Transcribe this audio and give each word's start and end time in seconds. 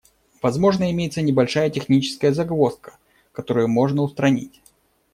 Возможно, 0.41 0.89
имеется 0.91 1.21
небольшая 1.21 1.69
техническая 1.69 2.31
загвоздка, 2.31 2.97
которую 3.33 3.67
можно 3.67 4.01
устранить. 4.01 4.59